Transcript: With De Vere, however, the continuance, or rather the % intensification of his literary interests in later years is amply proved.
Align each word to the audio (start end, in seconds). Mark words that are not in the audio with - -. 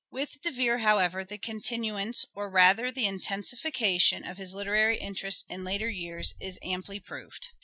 With 0.11 0.41
De 0.41 0.49
Vere, 0.49 0.79
however, 0.79 1.23
the 1.23 1.37
continuance, 1.37 2.25
or 2.33 2.49
rather 2.49 2.89
the 2.89 3.05
% 3.05 3.07
intensification 3.07 4.23
of 4.25 4.37
his 4.37 4.51
literary 4.55 4.97
interests 4.97 5.43
in 5.47 5.63
later 5.63 5.89
years 5.89 6.33
is 6.41 6.57
amply 6.63 6.99
proved. 6.99 7.49